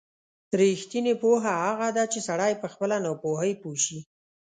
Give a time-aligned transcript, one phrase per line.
[0.59, 3.99] رښتینې پوهه هغه ده چې سړی په خپله ناپوهۍ پوه شي.